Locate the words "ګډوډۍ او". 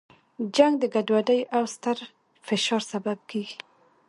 0.93-1.63